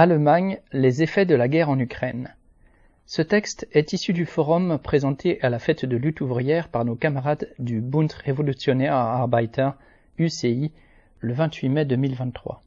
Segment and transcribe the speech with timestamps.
[0.00, 2.32] Allemagne, les effets de la guerre en Ukraine.
[3.06, 6.94] Ce texte est issu du forum présenté à la fête de lutte ouvrière par nos
[6.94, 9.70] camarades du Bund Revolutionär Arbeiter,
[10.16, 10.70] UCI,
[11.18, 12.62] le 28 mai 2023.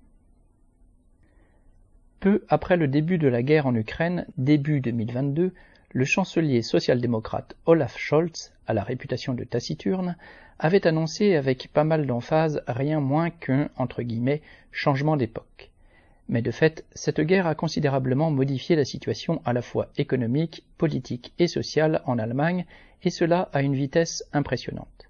[2.20, 5.54] Peu après le début de la guerre en Ukraine, début 2022,
[5.92, 10.18] le chancelier social-démocrate Olaf Scholz, à la réputation de taciturne,
[10.60, 13.70] avait annoncé avec pas mal d'emphase rien moins qu'un,
[14.74, 15.71] changement d'époque.
[16.32, 21.34] Mais de fait, cette guerre a considérablement modifié la situation à la fois économique, politique
[21.40, 22.66] et sociale en Allemagne,
[23.04, 25.10] et cela à une vitesse impressionnante.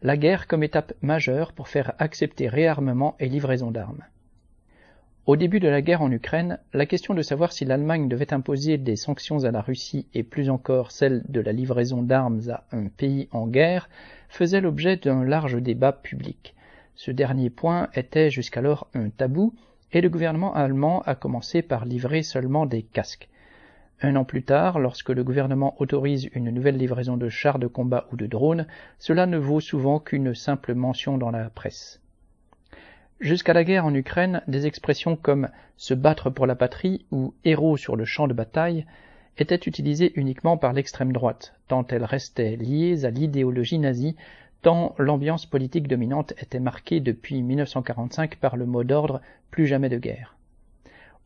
[0.00, 4.02] La guerre comme étape majeure pour faire accepter réarmement et livraison d'armes.
[5.26, 8.78] Au début de la guerre en Ukraine, la question de savoir si l'Allemagne devait imposer
[8.78, 12.86] des sanctions à la Russie et plus encore celle de la livraison d'armes à un
[12.86, 13.90] pays en guerre
[14.30, 16.55] faisait l'objet d'un large débat public.
[16.96, 19.54] Ce dernier point était jusqu'alors un tabou,
[19.92, 23.28] et le gouvernement allemand a commencé par livrer seulement des casques.
[24.00, 28.06] Un an plus tard, lorsque le gouvernement autorise une nouvelle livraison de chars de combat
[28.12, 28.66] ou de drones,
[28.98, 32.00] cela ne vaut souvent qu'une simple mention dans la presse.
[33.20, 37.76] Jusqu'à la guerre en Ukraine, des expressions comme se battre pour la patrie ou héros
[37.76, 38.86] sur le champ de bataille
[39.38, 44.16] étaient utilisées uniquement par l'extrême droite, tant elles restaient liées à l'idéologie nazie
[44.66, 49.20] tant l'ambiance politique dominante était marquée depuis 1945 par le mot d'ordre
[49.52, 50.34] plus jamais de guerre.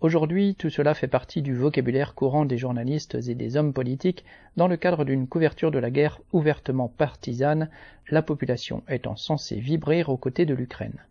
[0.03, 4.27] Aujourd'hui, tout cela fait partie du vocabulaire courant des journalistes et des hommes politiques
[4.59, 7.71] dans le cadre d'une couverture de la guerre ouvertement partisane,
[8.11, 11.03] la population étant censée vibrer aux côtés de l'Ukraine.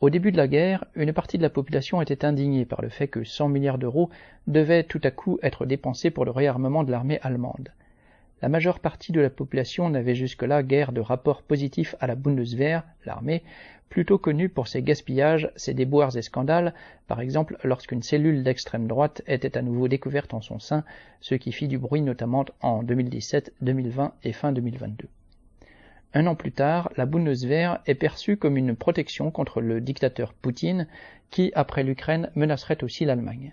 [0.00, 3.08] Au début de la guerre, une partie de la population était indignée par le fait
[3.08, 4.08] que 100 milliards d'euros
[4.46, 7.68] devaient tout à coup être dépensés pour le réarmement de l'armée allemande.
[8.40, 12.84] La majeure partie de la population n'avait jusque-là guère de rapport positif à la Bundeswehr,
[13.04, 13.42] l'armée,
[13.88, 16.74] plutôt connue pour ses gaspillages, ses déboires et scandales,
[17.06, 20.84] par exemple lorsqu'une cellule d'extrême droite était à nouveau découverte en son sein,
[21.20, 25.08] ce qui fit du bruit notamment en 2017, 2020 et fin 2022.
[26.14, 30.86] Un an plus tard, la Bundeswehr est perçue comme une protection contre le dictateur Poutine,
[31.30, 33.52] qui, après l'Ukraine, menacerait aussi l'Allemagne.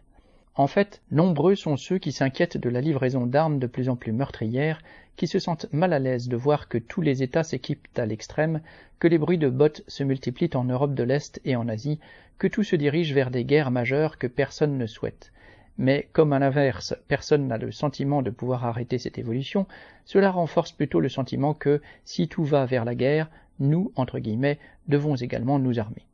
[0.57, 4.13] En fait, nombreux sont ceux qui s'inquiètent de la livraison d'armes de plus en plus
[4.13, 4.81] meurtrières,
[5.17, 8.61] qui se sentent mal à l'aise de voir que tous les États s'équipent à l'extrême,
[8.99, 11.99] que les bruits de bottes se multiplient en Europe de l'Est et en Asie,
[12.37, 15.33] que tout se dirige vers des guerres majeures que personne ne souhaite.
[15.77, 19.67] Mais comme à l'inverse, personne n'a le sentiment de pouvoir arrêter cette évolution,
[20.05, 23.29] cela renforce plutôt le sentiment que, si tout va vers la guerre,
[23.59, 26.04] nous, entre guillemets, devons également nous armer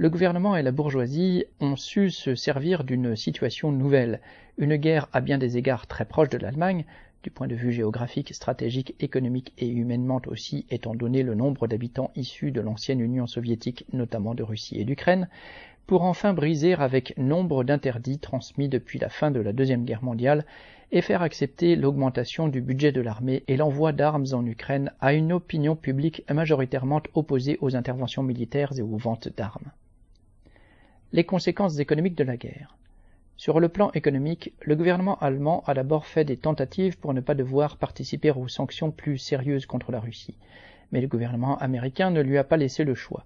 [0.00, 4.20] le gouvernement et la bourgeoisie ont su se servir d'une situation nouvelle,
[4.56, 6.84] une guerre à bien des égards très proche de l'Allemagne,
[7.24, 12.12] du point de vue géographique, stratégique, économique et humainement aussi, étant donné le nombre d'habitants
[12.14, 15.28] issus de l'ancienne Union soviétique, notamment de Russie et d'Ukraine,
[15.88, 20.46] pour enfin briser avec nombre d'interdits transmis depuis la fin de la Deuxième Guerre mondiale
[20.92, 25.32] et faire accepter l'augmentation du budget de l'armée et l'envoi d'armes en Ukraine à une
[25.32, 29.72] opinion publique majoritairement opposée aux interventions militaires et aux ventes d'armes.
[31.10, 32.76] Les conséquences économiques de la guerre.
[33.38, 37.34] Sur le plan économique, le gouvernement allemand a d'abord fait des tentatives pour ne pas
[37.34, 40.34] devoir participer aux sanctions plus sérieuses contre la Russie,
[40.92, 43.24] mais le gouvernement américain ne lui a pas laissé le choix.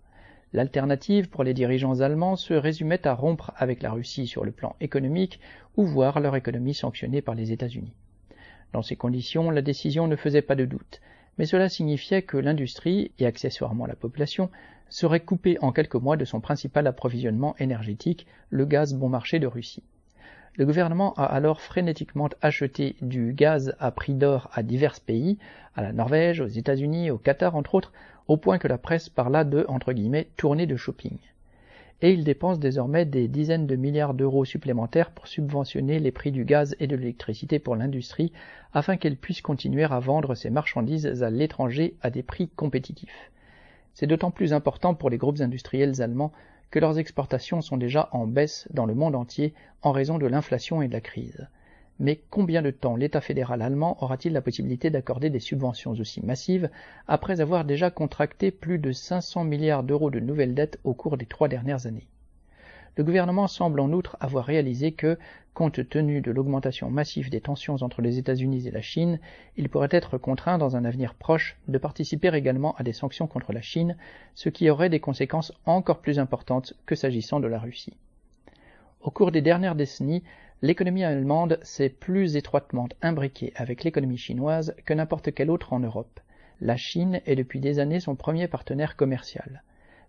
[0.53, 4.76] L'alternative pour les dirigeants allemands se résumait à rompre avec la Russie sur le plan
[4.81, 5.41] économique
[5.76, 7.97] ou voir leur économie sanctionnée par les États-Unis.
[8.72, 11.00] Dans ces conditions, la décision ne faisait pas de doute,
[11.38, 14.50] mais cela signifiait que l'industrie, et accessoirement la population,
[14.88, 19.47] serait coupée en quelques mois de son principal approvisionnement énergétique, le gaz bon marché de
[19.47, 19.82] Russie.
[20.56, 25.38] Le gouvernement a alors frénétiquement acheté du gaz à prix d'or à divers pays,
[25.75, 27.93] à la Norvège, aux États-Unis, au Qatar entre autres,
[28.28, 31.16] au point que la presse parla de entre guillemets tournée de shopping.
[32.04, 36.44] Et il dépense désormais des dizaines de milliards d'euros supplémentaires pour subventionner les prix du
[36.44, 38.32] gaz et de l'électricité pour l'industrie
[38.72, 43.30] afin qu'elle puisse continuer à vendre ses marchandises à l'étranger à des prix compétitifs.
[43.94, 46.32] C'est d'autant plus important pour les groupes industriels allemands
[46.72, 50.82] que leurs exportations sont déjà en baisse dans le monde entier en raison de l'inflation
[50.82, 51.46] et de la crise.
[51.98, 56.70] Mais combien de temps l'État fédéral allemand aura-t-il la possibilité d'accorder des subventions aussi massives
[57.06, 61.26] après avoir déjà contracté plus de 500 milliards d'euros de nouvelles dettes au cours des
[61.26, 62.08] trois dernières années?
[62.96, 65.18] Le gouvernement semble en outre avoir réalisé que,
[65.54, 69.18] compte tenu de l'augmentation massive des tensions entre les États-Unis et la Chine,
[69.56, 73.54] il pourrait être contraint dans un avenir proche de participer également à des sanctions contre
[73.54, 73.96] la Chine,
[74.34, 77.96] ce qui aurait des conséquences encore plus importantes que s'agissant de la Russie.
[79.02, 80.22] Au cours des dernières décennies,
[80.62, 86.20] l'économie allemande s'est plus étroitement imbriquée avec l'économie chinoise que n'importe quelle autre en Europe.
[86.60, 89.62] La Chine est depuis des années son premier partenaire commercial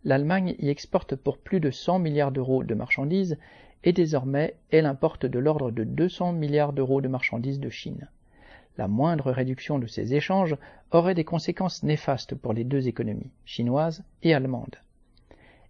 [0.06, 3.38] l'Allemagne y exporte pour plus de 100 milliards d'euros de marchandises
[3.84, 8.08] et désormais elle importe de l'ordre de 200 milliards d'euros de marchandises de Chine.
[8.78, 10.58] La moindre réduction de ces échanges
[10.92, 14.78] aurait des conséquences néfastes pour les deux économies, chinoise et allemande.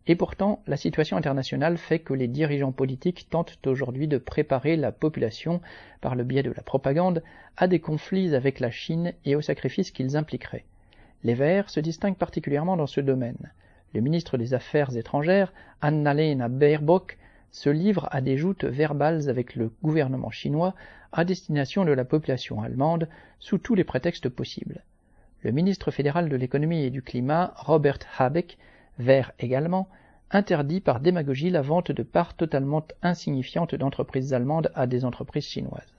[0.05, 4.91] Et pourtant, la situation internationale fait que les dirigeants politiques tentent aujourd'hui de préparer la
[4.91, 5.61] population,
[6.01, 7.23] par le biais de la propagande,
[7.55, 10.65] à des conflits avec la Chine et aux sacrifices qu'ils impliqueraient.
[11.23, 13.51] Les Verts se distinguent particulièrement dans ce domaine.
[13.93, 17.17] Le ministre des Affaires étrangères, Annalena Baerbock,
[17.51, 20.73] se livre à des joutes verbales avec le gouvernement chinois
[21.13, 23.07] à destination de la population allemande
[23.39, 24.83] sous tous les prétextes possibles.
[25.43, 28.57] Le ministre fédéral de l'économie et du climat, Robert Habeck,
[28.99, 29.87] vert également,
[30.31, 35.93] interdit par démagogie la vente de parts totalement insignifiantes d'entreprises allemandes à des entreprises chinoises.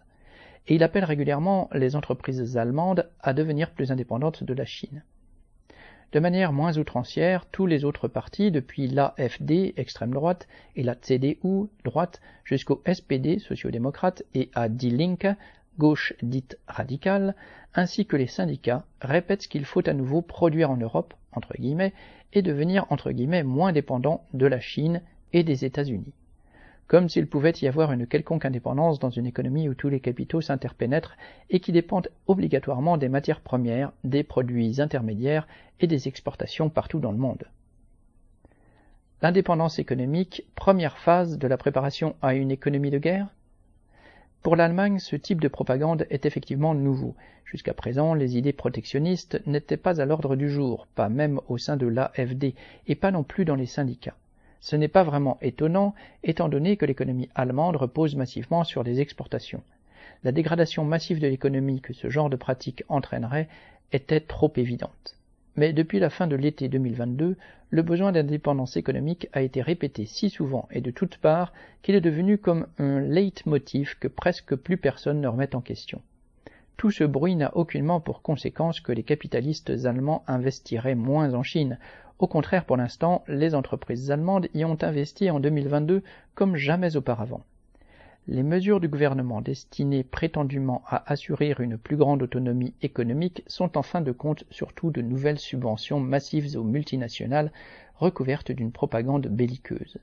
[0.66, 5.02] Et il appelle régulièrement les entreprises allemandes à devenir plus indépendantes de la Chine.
[6.12, 11.68] De manière moins outrancière, tous les autres partis, depuis l'AFD, extrême droite, et la CDU,
[11.84, 15.26] droite, jusqu'au SPD, sociodémocrate, et à Die Linke,
[15.76, 17.34] gauche dite radicale,
[17.74, 21.14] ainsi que les syndicats, répètent qu'il faut à nouveau produire en Europe,
[22.32, 22.86] et devenir,
[23.44, 25.02] moins dépendant de la Chine
[25.32, 26.12] et des États-Unis
[26.86, 30.40] comme s'il pouvait y avoir une quelconque indépendance dans une économie où tous les capitaux
[30.40, 31.16] s'interpénètrent
[31.50, 35.48] et qui dépendent obligatoirement des matières premières, des produits intermédiaires
[35.80, 37.44] et des exportations partout dans le monde.
[39.22, 43.28] L'indépendance économique, première phase de la préparation à une économie de guerre?
[44.44, 47.14] Pour l'Allemagne, ce type de propagande est effectivement nouveau.
[47.46, 51.78] Jusqu'à présent, les idées protectionnistes n'étaient pas à l'ordre du jour, pas même au sein
[51.78, 52.54] de l'AFD,
[52.86, 54.18] et pas non plus dans les syndicats.
[54.60, 59.62] Ce n'est pas vraiment étonnant, étant donné que l'économie allemande repose massivement sur les exportations.
[60.24, 63.48] La dégradation massive de l'économie que ce genre de pratique entraînerait
[63.92, 65.16] était trop évidente.
[65.56, 67.36] Mais depuis la fin de l'été 2022,
[67.70, 71.52] le besoin d'indépendance économique a été répété si souvent et de toutes parts
[71.82, 76.00] qu'il est devenu comme un leitmotiv que presque plus personne ne remet en question.
[76.76, 81.78] Tout ce bruit n'a aucunement pour conséquence que les capitalistes allemands investiraient moins en Chine,
[82.18, 86.02] au contraire, pour l'instant, les entreprises allemandes y ont investi en 2022
[86.34, 87.42] comme jamais auparavant.
[88.26, 93.82] Les mesures du gouvernement destinées prétendument à assurer une plus grande autonomie économique sont en
[93.82, 97.52] fin de compte surtout de nouvelles subventions massives aux multinationales
[97.96, 99.98] recouvertes d'une propagande belliqueuse.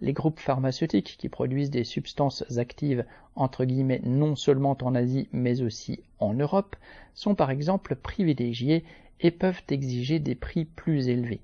[0.00, 3.04] Les groupes pharmaceutiques qui produisent des substances actives
[3.36, 6.74] entre guillemets non seulement en Asie mais aussi en Europe
[7.14, 8.84] sont par exemple privilégiés
[9.20, 11.40] et peuvent exiger des prix plus élevés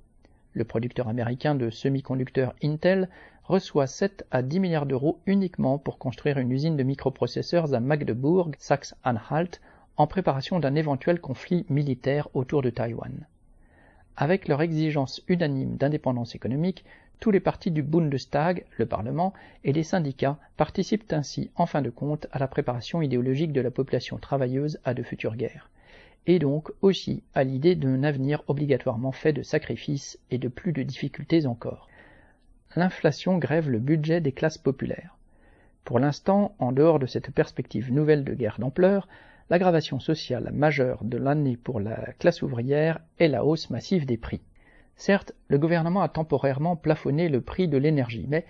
[0.56, 3.10] le producteur américain de semi-conducteurs Intel,
[3.46, 8.50] reçoit 7 à 10 milliards d'euros uniquement pour construire une usine de microprocesseurs à Magdebourg,
[8.58, 9.60] Saxe-Anhalt,
[9.96, 13.26] en préparation d'un éventuel conflit militaire autour de Taïwan.
[14.16, 16.84] Avec leur exigence unanime d'indépendance économique,
[17.20, 19.32] tous les partis du Bundestag, le Parlement,
[19.64, 23.70] et les syndicats participent ainsi, en fin de compte, à la préparation idéologique de la
[23.70, 25.70] population travailleuse à de futures guerres
[26.26, 30.82] et donc aussi à l'idée d'un avenir obligatoirement fait de sacrifices et de plus de
[30.82, 31.88] difficultés encore.
[32.76, 35.16] L'inflation grève le budget des classes populaires.
[35.84, 39.08] Pour l'instant, en dehors de cette perspective nouvelle de guerre d'ampleur,
[39.50, 44.42] l'aggravation sociale majeure de l'année pour la classe ouvrière est la hausse massive des prix.
[44.96, 48.44] Certes, le gouvernement a temporairement plafonné le prix de l'énergie, mais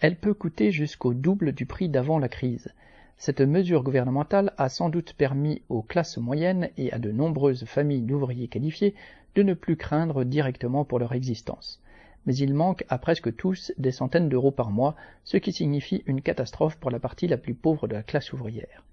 [0.00, 2.72] elle peut coûter jusqu'au double du prix d'avant la crise,
[3.16, 8.02] cette mesure gouvernementale a sans doute permis aux classes moyennes et à de nombreuses familles
[8.02, 8.94] d'ouvriers qualifiés
[9.34, 11.81] de ne plus craindre directement pour leur existence.
[12.26, 16.22] Mais il manque à presque tous des centaines d'euros par mois, ce qui signifie une
[16.22, 18.84] catastrophe pour la partie la plus pauvre de la classe ouvrière.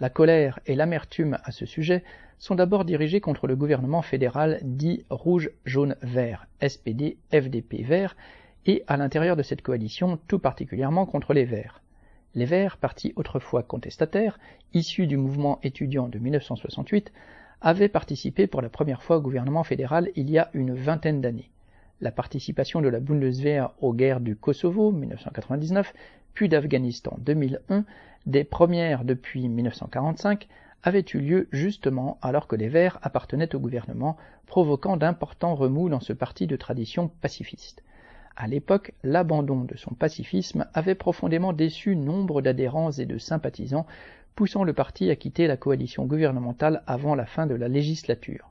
[0.00, 2.04] La colère et l'amertume à ce sujet
[2.38, 8.16] sont d'abord dirigées contre le gouvernement fédéral dit rouge, jaune, vert, SPD, FDP, vert,
[8.66, 11.80] et à l'intérieur de cette coalition tout particulièrement contre les verts.
[12.34, 14.38] Les Verts, parti autrefois contestataire,
[14.74, 17.10] issu du mouvement étudiant de 1968,
[17.60, 21.50] avaient participé pour la première fois au gouvernement fédéral il y a une vingtaine d'années.
[22.00, 25.92] La participation de la Bundeswehr aux guerres du Kosovo 1999,
[26.32, 27.84] puis d'Afghanistan 2001,
[28.26, 30.46] des premières depuis 1945,
[30.84, 35.98] avait eu lieu justement alors que les Verts appartenaient au gouvernement, provoquant d'importants remous dans
[35.98, 37.82] ce parti de tradition pacifiste.
[38.36, 43.86] À l'époque, l'abandon de son pacifisme avait profondément déçu nombre d'adhérents et de sympathisants,
[44.36, 48.48] poussant le parti à quitter la coalition gouvernementale avant la fin de la législature.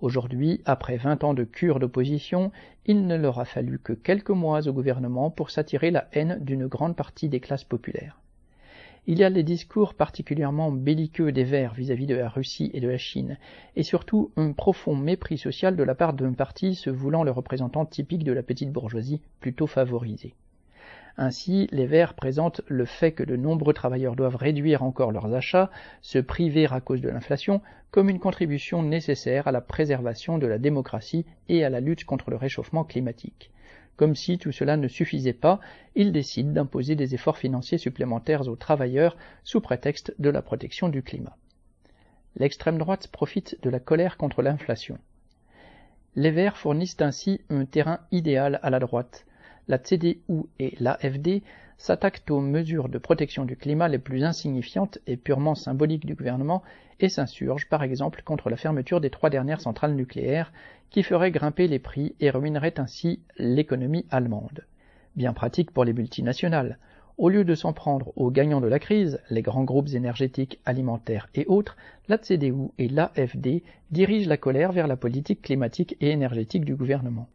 [0.00, 2.52] Aujourd'hui, après vingt ans de cure d'opposition,
[2.84, 6.66] il ne leur a fallu que quelques mois au gouvernement pour s'attirer la haine d'une
[6.66, 8.20] grande partie des classes populaires.
[9.06, 12.88] Il y a les discours particulièrement belliqueux des Verts vis-à-vis de la Russie et de
[12.88, 13.38] la Chine,
[13.74, 17.86] et surtout un profond mépris social de la part d'un parti se voulant le représentant
[17.86, 20.34] typique de la petite bourgeoisie plutôt favorisée.
[21.18, 25.70] Ainsi, les Verts présentent le fait que de nombreux travailleurs doivent réduire encore leurs achats,
[26.02, 30.58] se priver à cause de l'inflation, comme une contribution nécessaire à la préservation de la
[30.58, 33.50] démocratie et à la lutte contre le réchauffement climatique.
[33.96, 35.58] Comme si tout cela ne suffisait pas,
[35.94, 41.02] ils décident d'imposer des efforts financiers supplémentaires aux travailleurs sous prétexte de la protection du
[41.02, 41.36] climat.
[42.36, 44.98] L'extrême droite profite de la colère contre l'inflation.
[46.14, 49.25] Les Verts fournissent ainsi un terrain idéal à la droite,
[49.68, 50.18] la CDU
[50.58, 51.42] et l'AFD
[51.78, 56.62] s'attaquent aux mesures de protection du climat les plus insignifiantes et purement symboliques du gouvernement
[57.00, 60.52] et s'insurgent par exemple contre la fermeture des trois dernières centrales nucléaires
[60.90, 64.64] qui ferait grimper les prix et ruinerait ainsi l'économie allemande.
[65.16, 66.78] Bien pratique pour les multinationales.
[67.18, 71.28] Au lieu de s'en prendre aux gagnants de la crise, les grands groupes énergétiques, alimentaires
[71.34, 71.76] et autres,
[72.08, 77.28] la CDU et l'AFD dirigent la colère vers la politique climatique et énergétique du gouvernement.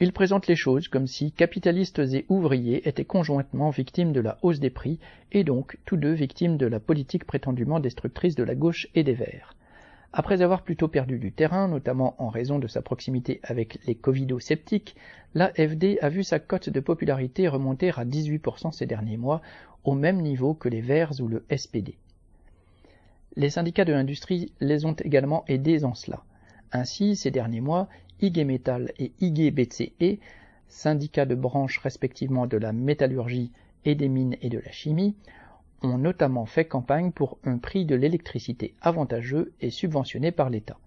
[0.00, 4.60] Il présente les choses comme si capitalistes et ouvriers étaient conjointement victimes de la hausse
[4.60, 5.00] des prix
[5.32, 9.14] et donc tous deux victimes de la politique prétendument destructrice de la gauche et des
[9.14, 9.56] Verts.
[10.12, 14.94] Après avoir plutôt perdu du terrain, notamment en raison de sa proximité avec les covido-sceptiques,
[15.34, 19.42] l'AFD a vu sa cote de popularité remonter à 18% ces derniers mois,
[19.82, 21.96] au même niveau que les Verts ou le SPD.
[23.36, 26.22] Les syndicats de l'industrie les ont également aidés en cela.
[26.72, 27.88] Ainsi, ces derniers mois,
[28.20, 30.18] IG Metal et IG BCE,
[30.68, 33.52] syndicats de branches respectivement de la métallurgie
[33.84, 35.14] et des mines et de la chimie,
[35.82, 40.78] ont notamment fait campagne pour un prix de l'électricité avantageux et subventionné par l'État.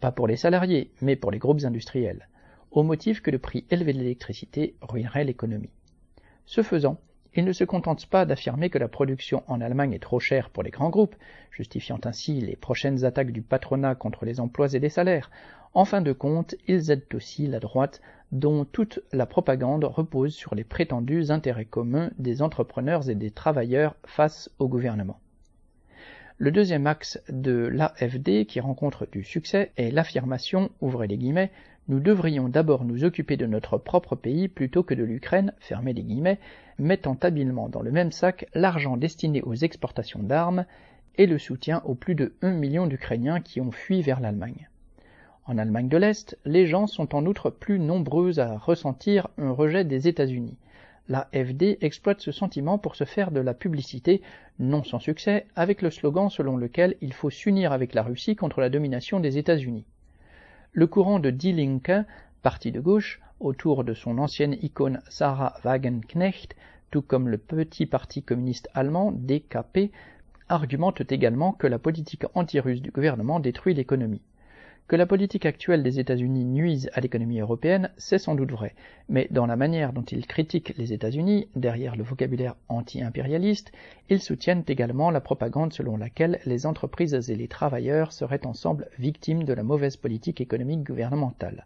[0.00, 2.28] Pas pour les salariés, mais pour les groupes industriels,
[2.70, 5.70] au motif que le prix élevé de l'électricité ruinerait l'économie.
[6.46, 6.98] Ce faisant,
[7.34, 10.62] il ne se contente pas d'affirmer que la production en Allemagne est trop chère pour
[10.62, 11.16] les grands groupes,
[11.50, 15.30] justifiant ainsi les prochaines attaques du patronat contre les emplois et les salaires.
[15.74, 20.54] En fin de compte, ils aident aussi la droite, dont toute la propagande repose sur
[20.54, 25.18] les prétendus intérêts communs des entrepreneurs et des travailleurs face au gouvernement.
[26.38, 31.52] Le deuxième axe de l'AFD qui rencontre du succès est l'affirmation, ouvrez les guillemets,
[31.88, 35.52] nous devrions d'abord nous occuper de notre propre pays plutôt que de l'Ukraine,
[36.78, 40.64] mettant habilement dans le même sac l'argent destiné aux exportations d'armes
[41.16, 44.68] et le soutien aux plus de 1 million d'Ukrainiens qui ont fui vers l'Allemagne.
[45.44, 49.84] En Allemagne de l'Est, les gens sont en outre plus nombreux à ressentir un rejet
[49.84, 50.56] des États-Unis.
[51.08, 54.22] La FD exploite ce sentiment pour se faire de la publicité,
[54.60, 58.60] non sans succès, avec le slogan selon lequel il faut s'unir avec la Russie contre
[58.60, 59.84] la domination des États-Unis.
[60.74, 62.06] Le courant de Die Linke,
[62.40, 66.56] parti de gauche, autour de son ancienne icône Sarah Wagenknecht,
[66.90, 69.92] tout comme le petit parti communiste allemand DKP,
[70.48, 74.22] argumente également que la politique anti-russe du gouvernement détruit l'économie.
[74.88, 78.74] Que la politique actuelle des États-Unis nuise à l'économie européenne, c'est sans doute vrai,
[79.08, 83.72] mais dans la manière dont ils critiquent les États-Unis, derrière le vocabulaire anti-impérialiste,
[84.10, 89.44] ils soutiennent également la propagande selon laquelle les entreprises et les travailleurs seraient ensemble victimes
[89.44, 91.64] de la mauvaise politique économique gouvernementale.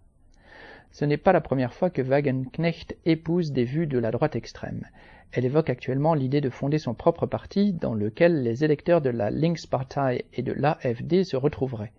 [0.93, 4.85] Ce n'est pas la première fois que Wagenknecht épouse des vues de la droite extrême.
[5.33, 9.31] Elle évoque actuellement l'idée de fonder son propre parti dans lequel les électeurs de la
[9.31, 11.93] Linkspartei et de l'AFD se retrouveraient.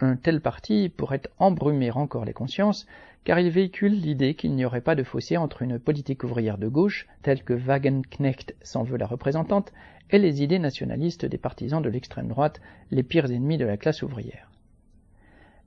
[0.00, 2.86] Un tel parti pourrait embrumer encore les consciences,
[3.24, 6.68] car il véhicule l'idée qu'il n'y aurait pas de fossé entre une politique ouvrière de
[6.68, 9.72] gauche, telle que Wagenknecht s'en veut la représentante,
[10.10, 12.60] et les idées nationalistes des partisans de l'extrême droite,
[12.90, 14.50] les pires ennemis de la classe ouvrière.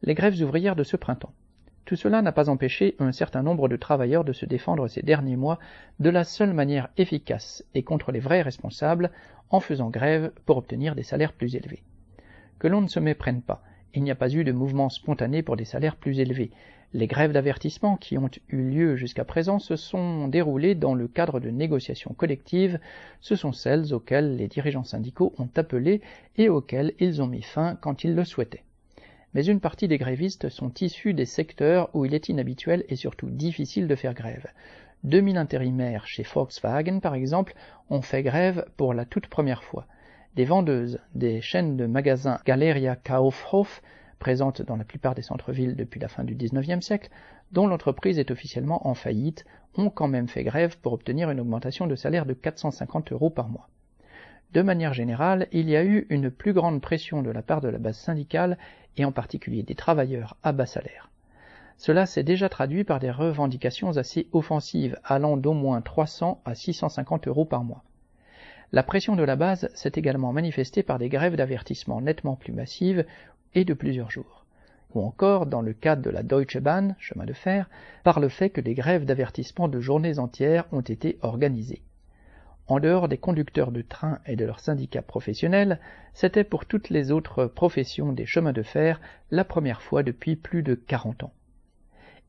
[0.04, 1.34] Les grèves ouvrières de ce printemps.
[1.86, 5.38] Tout cela n'a pas empêché un certain nombre de travailleurs de se défendre ces derniers
[5.38, 5.58] mois
[6.00, 9.10] de la seule manière efficace et contre les vrais responsables,
[9.50, 11.82] en faisant grève pour obtenir des salaires plus élevés.
[12.60, 15.58] Que l'on ne se méprenne pas, il n'y a pas eu de mouvement spontané pour
[15.58, 16.52] des salaires plus élevés.
[16.94, 21.40] Les grèves d'avertissement qui ont eu lieu jusqu'à présent se sont déroulées dans le cadre
[21.40, 22.80] de négociations collectives,
[23.22, 26.02] ce sont celles auxquelles les dirigeants syndicaux ont appelé
[26.38, 28.64] et auxquelles ils ont mis fin quand ils le souhaitaient.
[29.36, 33.30] Mais une partie des grévistes sont issus des secteurs où il est inhabituel et surtout
[33.30, 34.48] difficile de faire grève.
[35.04, 37.54] 2000 intérimaires chez Volkswagen, par exemple,
[37.92, 39.86] ont fait grève pour la toute première fois.
[40.36, 43.82] Des vendeuses des chaînes de magasins Galeria Kaufhof,
[44.20, 47.10] présentes dans la plupart des centres-villes depuis la fin du XIXe siècle,
[47.52, 49.44] dont l'entreprise est officiellement en faillite,
[49.76, 53.50] ont quand même fait grève pour obtenir une augmentation de salaire de 450 euros par
[53.50, 53.70] mois.
[54.54, 57.70] De manière générale, il y a eu une plus grande pression de la part de
[57.70, 58.60] la base syndicale
[58.98, 61.10] et en particulier des travailleurs à bas salaire.
[61.78, 67.28] Cela s'est déjà traduit par des revendications assez offensives allant d'au moins 300 à 650
[67.28, 67.84] euros par mois.
[68.72, 73.04] La pression de la base s'est également manifestée par des grèves d'avertissement nettement plus massives
[73.56, 74.46] et de plusieurs jours.
[74.94, 77.68] Ou encore, dans le cadre de la Deutsche Bahn, chemin de fer,
[78.04, 81.82] par le fait que des grèves d'avertissement de journées entières ont été organisées.
[82.68, 85.80] En dehors des conducteurs de train et de leurs syndicats professionnels,
[86.14, 90.62] c'était pour toutes les autres professions des chemins de fer la première fois depuis plus
[90.62, 91.34] de 40 ans.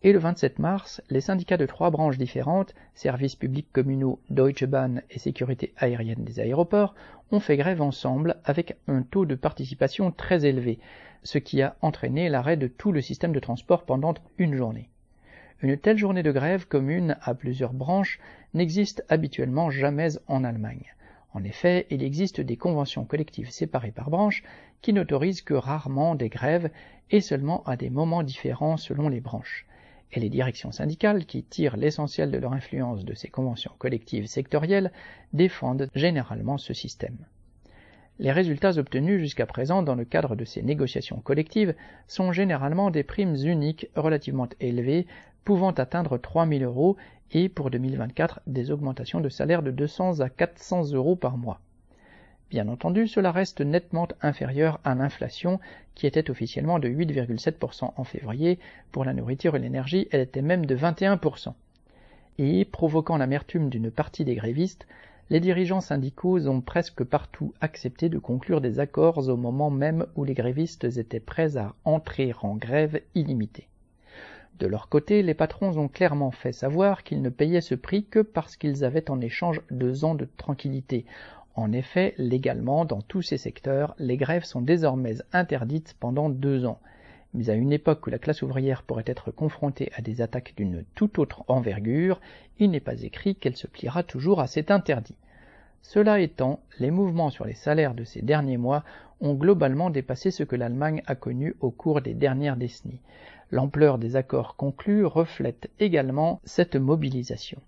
[0.02, 5.02] Et le 27 mars, les syndicats de trois branches différentes, services publics communaux, Deutsche Bahn
[5.10, 6.94] et sécurité aérienne des aéroports,
[7.32, 10.78] ont fait grève ensemble avec un taux de participation très élevé,
[11.22, 14.88] ce qui a entraîné l'arrêt de tout le système de transport pendant une journée.
[15.60, 18.20] Une telle journée de grève commune à plusieurs branches
[18.54, 20.94] n'existe habituellement jamais en Allemagne.
[21.34, 24.44] En effet, il existe des conventions collectives séparées par branche
[24.80, 26.70] qui n'autorisent que rarement des grèves
[27.10, 29.66] et seulement à des moments différents selon les branches.
[30.12, 34.92] Et les directions syndicales, qui tirent l'essentiel de leur influence de ces conventions collectives sectorielles,
[35.32, 37.18] défendent généralement ce système.
[38.18, 41.74] Les résultats obtenus jusqu'à présent dans le cadre de ces négociations collectives
[42.06, 45.06] sont généralement des primes uniques relativement élevées,
[45.44, 46.96] pouvant atteindre 3 000 euros
[47.32, 51.60] et pour 2024 des augmentations de salaire de 200 à 400 euros par mois.
[52.50, 55.60] Bien entendu, cela reste nettement inférieur à l'inflation
[55.94, 58.58] qui était officiellement de 8,7% en février.
[58.90, 61.52] Pour la nourriture et l'énergie, elle était même de 21%.
[62.38, 64.88] Et, provoquant l'amertume d'une partie des grévistes,
[65.30, 70.24] les dirigeants syndicaux ont presque partout accepté de conclure des accords au moment même où
[70.24, 73.68] les grévistes étaient prêts à entrer en grève illimitée.
[74.58, 78.18] De leur côté, les patrons ont clairement fait savoir qu'ils ne payaient ce prix que
[78.18, 81.06] parce qu'ils avaient en échange deux ans de tranquillité.
[81.60, 86.80] En effet, légalement, dans tous ces secteurs, les grèves sont désormais interdites pendant deux ans
[87.34, 90.84] mais à une époque où la classe ouvrière pourrait être confrontée à des attaques d'une
[90.94, 92.20] toute autre envergure,
[92.58, 95.14] il n'est pas écrit qu'elle se pliera toujours à cet interdit.
[95.82, 98.84] Cela étant, les mouvements sur les salaires de ces derniers mois
[99.20, 103.00] ont globalement dépassé ce que l'Allemagne a connu au cours des dernières décennies.
[103.50, 107.60] L'ampleur des accords conclus reflète également cette mobilisation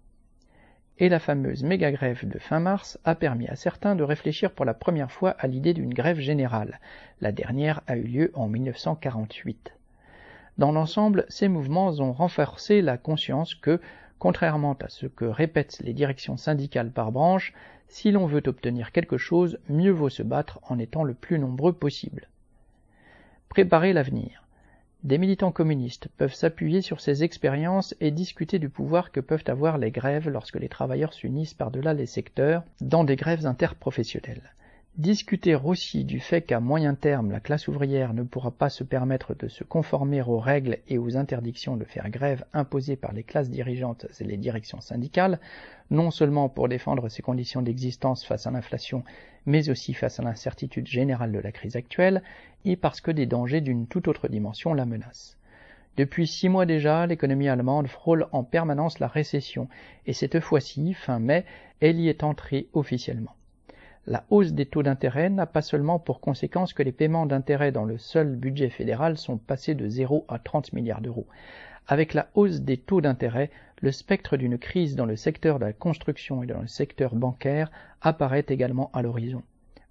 [1.03, 4.73] et la fameuse méga-grève de fin mars a permis à certains de réfléchir pour la
[4.73, 6.79] première fois à l'idée d'une grève générale.
[7.21, 9.73] La dernière a eu lieu en 1948.
[10.59, 13.81] Dans l'ensemble, ces mouvements ont renforcé la conscience que,
[14.21, 17.53] contrairement à ce que répètent les directions syndicales par branche,
[17.89, 21.73] si l'on veut obtenir quelque chose, mieux vaut se battre en étant le plus nombreux
[21.73, 22.29] possible.
[23.49, 24.42] Préparer l'avenir.
[25.05, 29.77] Des militants communistes peuvent s'appuyer sur ces expériences et discuter du pouvoir que peuvent avoir
[29.77, 34.55] les grèves lorsque les travailleurs s'unissent par-delà les secteurs dans des grèves interprofessionnelles.
[34.99, 39.35] Discuter aussi du fait qu'à moyen terme la classe ouvrière ne pourra pas se permettre
[39.35, 43.49] de se conformer aux règles et aux interdictions de faire grève imposées par les classes
[43.49, 45.41] dirigeantes et les directions syndicales,
[45.91, 49.03] non seulement pour défendre ses conditions d'existence face à l'inflation,
[49.47, 52.23] mais aussi face à l'incertitude générale de la crise actuelle,
[52.67, 55.39] et parce que des dangers d'une toute autre dimension la menacent.
[55.97, 59.69] Depuis six mois déjà, l'économie allemande frôle en permanence la récession,
[60.05, 61.47] et cette fois-ci, fin mai,
[61.81, 63.35] elle y est entrée officiellement.
[64.05, 67.85] La hausse des taux d'intérêt n'a pas seulement pour conséquence que les paiements d'intérêt dans
[67.85, 71.29] le seul budget fédéral sont passés de 0 à 30 milliards d'euros.
[71.87, 75.73] Avec la hausse des taux d'intérêt, le spectre d'une crise dans le secteur de la
[75.73, 79.45] construction et dans le secteur bancaire apparaît également à l'horizon.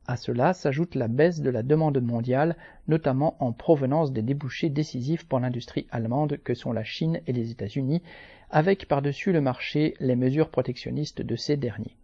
[0.07, 2.57] À cela s'ajoute la baisse de la demande mondiale,
[2.89, 7.51] notamment en provenance des débouchés décisifs pour l'industrie allemande que sont la Chine et les
[7.51, 8.01] États-Unis,
[8.49, 11.95] avec par-dessus le marché les mesures protectionnistes de ces derniers.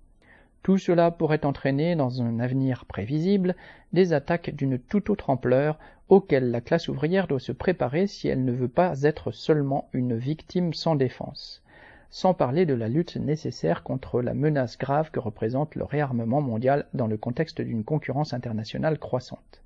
[0.63, 3.55] Tout cela pourrait entraîner, dans un avenir prévisible,
[3.93, 8.43] des attaques d'une toute autre ampleur auxquelles la classe ouvrière doit se préparer si elle
[8.43, 11.63] ne veut pas être seulement une victime sans défense,
[12.09, 16.85] sans parler de la lutte nécessaire contre la menace grave que représente le réarmement mondial
[16.93, 19.61] dans le contexte d'une concurrence internationale croissante.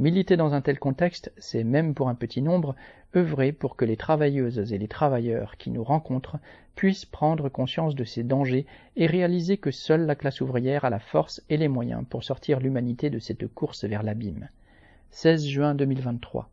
[0.00, 2.74] Militer dans un tel contexte, c'est même pour un petit nombre,
[3.14, 6.38] œuvrer pour que les travailleuses et les travailleurs qui nous rencontrent
[6.74, 10.98] puissent prendre conscience de ces dangers et réaliser que seule la classe ouvrière a la
[10.98, 14.48] force et les moyens pour sortir l'humanité de cette course vers l'abîme.
[15.12, 16.50] 16 juin 2023